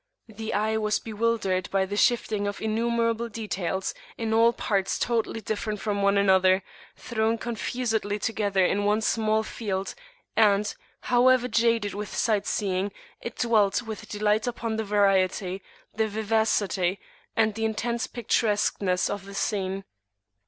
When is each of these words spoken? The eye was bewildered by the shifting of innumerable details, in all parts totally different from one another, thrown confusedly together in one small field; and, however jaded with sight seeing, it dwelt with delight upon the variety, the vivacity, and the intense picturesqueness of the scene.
The 0.27 0.55
eye 0.55 0.77
was 0.77 0.97
bewildered 0.97 1.69
by 1.69 1.85
the 1.85 1.95
shifting 1.95 2.47
of 2.47 2.59
innumerable 2.59 3.29
details, 3.29 3.93
in 4.17 4.33
all 4.33 4.51
parts 4.51 4.97
totally 4.97 5.41
different 5.41 5.79
from 5.79 6.01
one 6.01 6.17
another, 6.17 6.63
thrown 6.97 7.37
confusedly 7.37 8.17
together 8.17 8.65
in 8.65 8.83
one 8.83 9.01
small 9.01 9.43
field; 9.43 9.93
and, 10.35 10.73
however 11.01 11.47
jaded 11.47 11.93
with 11.93 12.09
sight 12.11 12.47
seeing, 12.47 12.91
it 13.21 13.35
dwelt 13.35 13.83
with 13.83 14.09
delight 14.09 14.47
upon 14.47 14.77
the 14.77 14.83
variety, 14.83 15.61
the 15.93 16.07
vivacity, 16.07 16.99
and 17.35 17.53
the 17.53 17.63
intense 17.65 18.07
picturesqueness 18.07 19.07
of 19.07 19.25
the 19.25 19.35
scene. 19.35 19.83